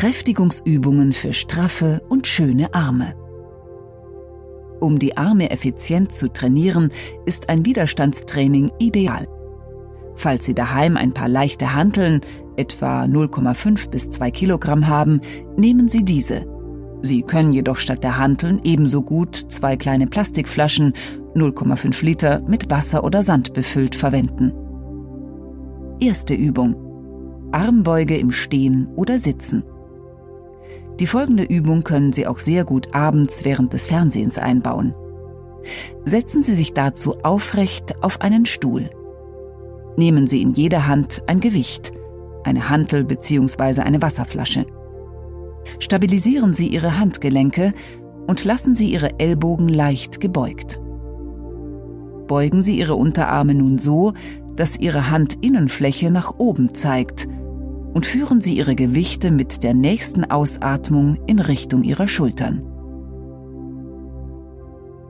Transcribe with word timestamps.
Kräftigungsübungen 0.00 1.12
für 1.12 1.34
straffe 1.34 2.00
und 2.08 2.26
schöne 2.26 2.72
Arme. 2.72 3.12
Um 4.80 4.98
die 4.98 5.18
Arme 5.18 5.50
effizient 5.50 6.10
zu 6.10 6.32
trainieren, 6.32 6.90
ist 7.26 7.50
ein 7.50 7.66
Widerstandstraining 7.66 8.72
ideal. 8.78 9.28
Falls 10.14 10.46
Sie 10.46 10.54
daheim 10.54 10.96
ein 10.96 11.12
paar 11.12 11.28
leichte 11.28 11.74
Hanteln, 11.74 12.22
etwa 12.56 13.02
0,5 13.02 13.90
bis 13.90 14.08
2 14.08 14.30
Kilogramm 14.30 14.88
haben, 14.88 15.20
nehmen 15.58 15.90
Sie 15.90 16.02
diese. 16.02 16.46
Sie 17.02 17.20
können 17.20 17.52
jedoch 17.52 17.76
statt 17.76 18.02
der 18.02 18.16
Hanteln 18.16 18.62
ebenso 18.64 19.02
gut 19.02 19.36
zwei 19.50 19.76
kleine 19.76 20.06
Plastikflaschen 20.06 20.94
0,5 21.34 22.02
Liter 22.02 22.40
mit 22.48 22.70
Wasser 22.70 23.04
oder 23.04 23.22
Sand 23.22 23.52
befüllt 23.52 23.96
verwenden. 23.96 24.54
Erste 26.00 26.32
Übung. 26.32 26.74
Armbeuge 27.52 28.16
im 28.16 28.30
Stehen 28.30 28.88
oder 28.96 29.18
Sitzen. 29.18 29.62
Die 31.00 31.06
folgende 31.06 31.44
Übung 31.44 31.82
können 31.82 32.12
Sie 32.12 32.26
auch 32.26 32.38
sehr 32.38 32.64
gut 32.64 32.94
abends 32.94 33.46
während 33.46 33.72
des 33.72 33.86
Fernsehens 33.86 34.36
einbauen. 34.36 34.94
Setzen 36.04 36.42
Sie 36.42 36.54
sich 36.54 36.74
dazu 36.74 37.16
aufrecht 37.22 38.02
auf 38.02 38.20
einen 38.20 38.44
Stuhl. 38.44 38.90
Nehmen 39.96 40.26
Sie 40.26 40.42
in 40.42 40.50
jeder 40.50 40.86
Hand 40.86 41.22
ein 41.26 41.40
Gewicht, 41.40 41.92
eine 42.44 42.68
Hantel 42.68 43.04
bzw. 43.04 43.80
eine 43.80 44.02
Wasserflasche. 44.02 44.66
Stabilisieren 45.78 46.52
Sie 46.52 46.68
Ihre 46.68 46.98
Handgelenke 46.98 47.72
und 48.26 48.44
lassen 48.44 48.74
Sie 48.74 48.90
Ihre 48.90 49.18
Ellbogen 49.18 49.68
leicht 49.68 50.20
gebeugt. 50.20 50.80
Beugen 52.28 52.60
Sie 52.60 52.78
Ihre 52.78 52.94
Unterarme 52.94 53.54
nun 53.54 53.78
so, 53.78 54.12
dass 54.54 54.78
Ihre 54.78 55.10
Handinnenfläche 55.10 56.10
nach 56.10 56.34
oben 56.36 56.74
zeigt 56.74 57.26
und 57.92 58.06
führen 58.06 58.40
Sie 58.40 58.56
Ihre 58.56 58.74
Gewichte 58.74 59.30
mit 59.30 59.62
der 59.62 59.74
nächsten 59.74 60.24
Ausatmung 60.24 61.18
in 61.26 61.38
Richtung 61.38 61.82
Ihrer 61.82 62.08
Schultern. 62.08 62.62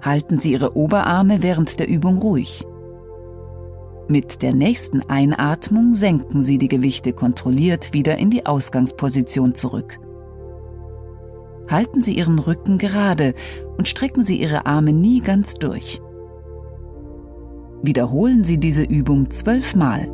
Halten 0.00 0.40
Sie 0.40 0.52
Ihre 0.52 0.76
Oberarme 0.76 1.42
während 1.42 1.78
der 1.78 1.88
Übung 1.88 2.18
ruhig. 2.18 2.64
Mit 4.08 4.42
der 4.42 4.54
nächsten 4.54 5.02
Einatmung 5.02 5.94
senken 5.94 6.42
Sie 6.42 6.58
die 6.58 6.68
Gewichte 6.68 7.12
kontrolliert 7.12 7.92
wieder 7.92 8.18
in 8.18 8.30
die 8.30 8.46
Ausgangsposition 8.46 9.54
zurück. 9.54 10.00
Halten 11.68 12.02
Sie 12.02 12.16
Ihren 12.16 12.38
Rücken 12.38 12.78
gerade 12.78 13.34
und 13.76 13.86
strecken 13.86 14.24
Sie 14.24 14.40
Ihre 14.40 14.66
Arme 14.66 14.92
nie 14.92 15.20
ganz 15.20 15.54
durch. 15.54 16.00
Wiederholen 17.82 18.42
Sie 18.42 18.58
diese 18.58 18.82
Übung 18.82 19.30
zwölfmal. 19.30 20.10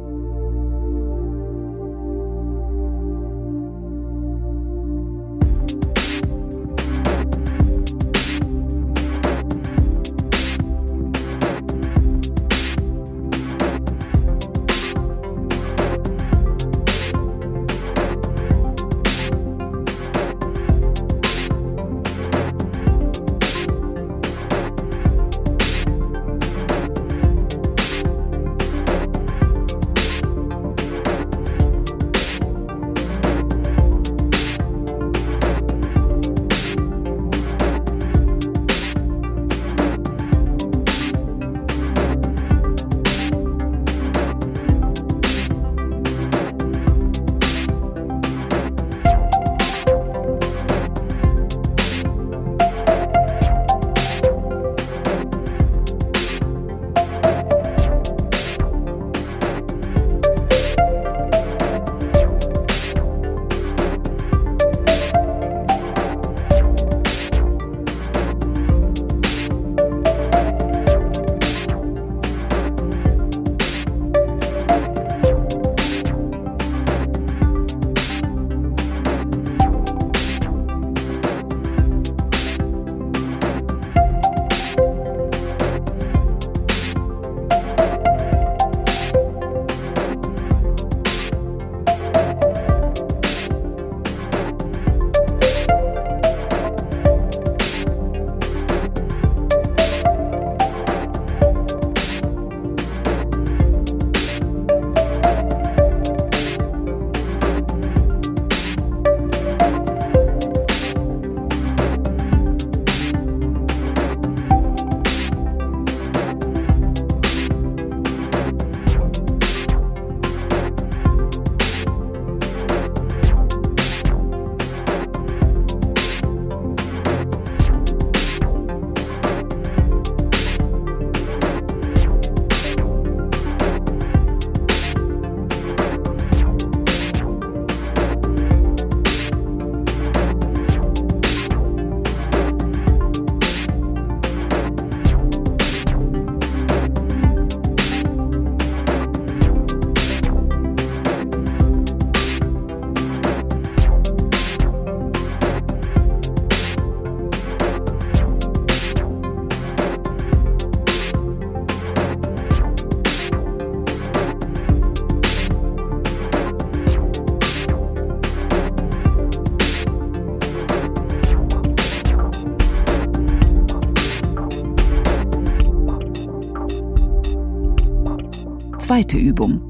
Zweite 178.86 179.16
Übung. 179.16 179.60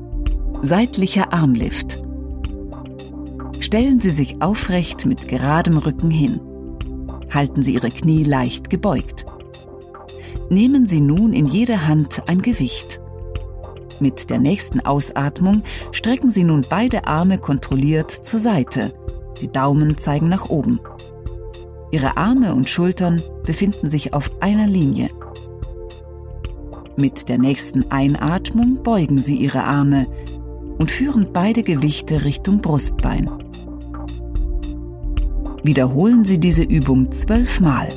Seitlicher 0.61 1.33
Armlift. 1.33 2.05
Stellen 3.61 3.99
Sie 3.99 4.11
sich 4.11 4.43
aufrecht 4.43 5.07
mit 5.07 5.27
geradem 5.27 5.79
Rücken 5.79 6.11
hin. 6.11 6.39
Halten 7.33 7.63
Sie 7.63 7.73
Ihre 7.73 7.89
Knie 7.89 8.25
leicht 8.25 8.69
gebeugt. 8.69 9.25
Nehmen 10.51 10.87
Sie 10.87 11.01
nun 11.01 11.33
in 11.33 11.47
jede 11.47 11.87
Hand 11.87 12.29
ein 12.29 12.43
Gewicht. 12.43 13.01
Mit 14.01 14.29
der 14.29 14.39
nächsten 14.39 14.81
Ausatmung 14.81 15.63
strecken 15.93 16.31
Sie 16.31 16.45
nun 16.45 16.67
beide 16.69 17.07
Arme 17.07 17.39
kontrolliert 17.39 18.11
zur 18.11 18.39
Seite. 18.39 18.93
Die 19.41 19.49
Daumen 19.49 19.97
zeigen 19.97 20.29
nach 20.29 20.51
oben. 20.51 20.79
Ihre 21.91 22.19
Arme 22.19 22.55
und 22.55 22.69
Schultern 22.69 23.23
befinden 23.45 23.89
sich 23.89 24.13
auf 24.13 24.31
einer 24.43 24.67
Linie. 24.67 25.09
Mit 26.99 27.29
der 27.29 27.37
nächsten 27.37 27.91
Einatmung 27.91 28.83
beugen 28.83 29.19
Sie 29.19 29.37
Ihre 29.37 29.65
Arme 29.65 30.07
und 30.79 30.91
führen 30.91 31.29
beide 31.33 31.63
Gewichte 31.63 32.25
Richtung 32.25 32.63
Brustbein. 32.63 33.31
Wiederholen 35.63 36.25
Sie 36.25 36.41
diese 36.41 36.63
Übung 36.63 37.13
zwölfmal. 37.13 37.89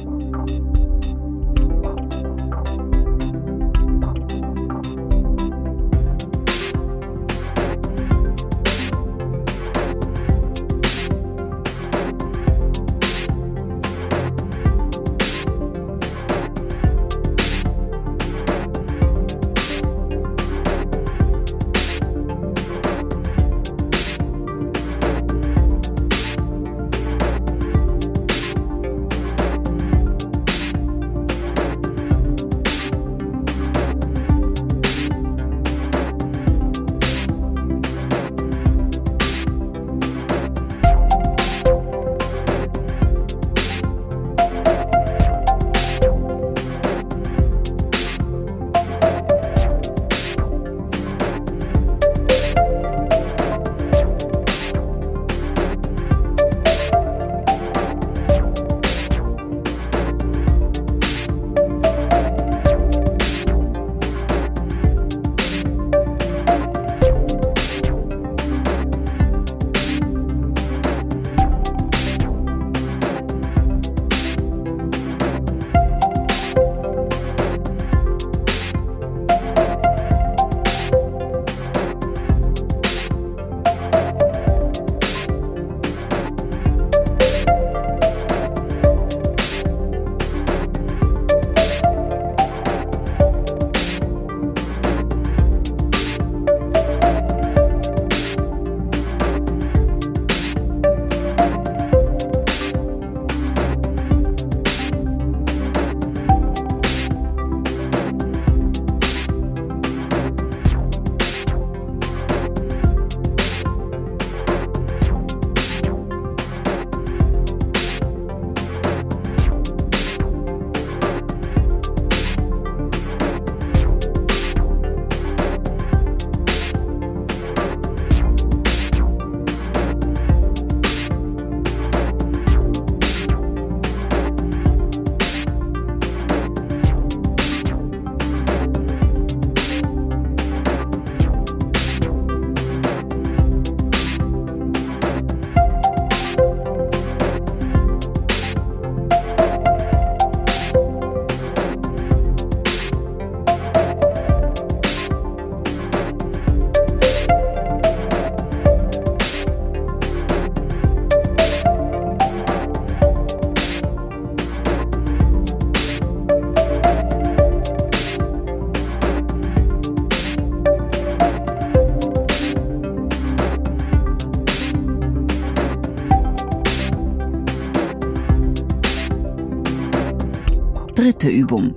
Dritte 180.99 181.29
Übung. 181.29 181.75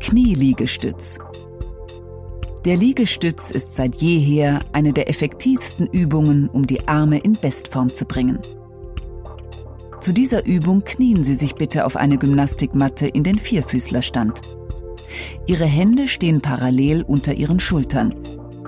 Knieliegestütz. 0.00 1.20
Der 2.64 2.76
Liegestütz 2.76 3.52
ist 3.52 3.76
seit 3.76 3.94
jeher 4.02 4.58
eine 4.72 4.92
der 4.92 5.08
effektivsten 5.08 5.86
Übungen, 5.86 6.48
um 6.48 6.66
die 6.66 6.88
Arme 6.88 7.18
in 7.18 7.34
Bestform 7.34 7.88
zu 7.94 8.04
bringen. 8.04 8.40
Zu 10.00 10.12
dieser 10.12 10.44
Übung 10.44 10.82
knien 10.82 11.22
Sie 11.22 11.36
sich 11.36 11.54
bitte 11.54 11.86
auf 11.86 11.94
eine 11.94 12.18
Gymnastikmatte 12.18 13.06
in 13.06 13.22
den 13.22 13.38
Vierfüßlerstand. 13.38 14.40
Ihre 15.46 15.66
Hände 15.66 16.08
stehen 16.08 16.40
parallel 16.40 17.02
unter 17.02 17.34
Ihren 17.34 17.60
Schultern 17.60 18.12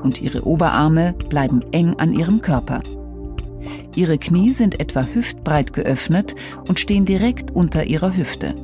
und 0.05 0.23
Ihre 0.23 0.47
Oberarme 0.47 1.15
bleiben 1.29 1.65
eng 1.73 1.97
an 1.99 2.13
Ihrem 2.13 2.43
Körper. 2.43 2.81
Ihre 3.97 4.19
Knie 4.19 4.53
sind 4.53 4.79
etwa 4.79 5.03
hüftbreit 5.03 5.73
geöffnet 5.73 6.37
und 6.69 6.79
stehen 6.79 7.07
direkt 7.07 7.51
unter 7.51 7.87
Ihrer 7.87 8.17
Hüfte. 8.17 8.55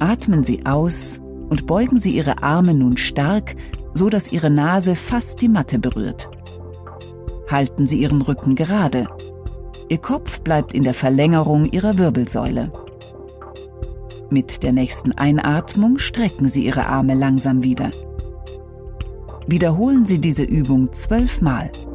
Atmen 0.00 0.44
Sie 0.44 0.66
aus 0.66 1.20
und 1.48 1.66
beugen 1.66 1.98
Sie 1.98 2.16
Ihre 2.16 2.42
Arme 2.42 2.74
nun 2.74 2.96
stark, 2.96 3.56
so 3.94 4.08
dass 4.08 4.32
Ihre 4.32 4.50
Nase 4.50 4.96
fast 4.96 5.40
die 5.40 5.48
Matte 5.48 5.78
berührt. 5.78 6.28
Halten 7.50 7.86
Sie 7.86 8.00
Ihren 8.00 8.22
Rücken 8.22 8.54
gerade. 8.54 9.06
Ihr 9.88 9.98
Kopf 9.98 10.40
bleibt 10.40 10.74
in 10.74 10.82
der 10.82 10.94
Verlängerung 10.94 11.66
Ihrer 11.66 11.98
Wirbelsäule. 11.98 12.72
Mit 14.30 14.62
der 14.62 14.72
nächsten 14.72 15.12
Einatmung 15.12 15.98
strecken 15.98 16.48
Sie 16.48 16.64
Ihre 16.64 16.86
Arme 16.86 17.14
langsam 17.14 17.62
wieder. 17.62 17.90
Wiederholen 19.46 20.06
Sie 20.06 20.20
diese 20.20 20.42
Übung 20.42 20.92
zwölfmal. 20.92 21.70
Mal. 21.74 21.93